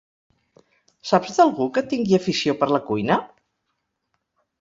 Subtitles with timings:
[1.09, 3.19] Saps d'algú que tingui afició per la cuina?